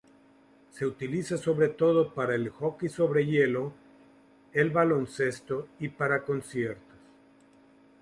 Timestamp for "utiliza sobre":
0.87-1.67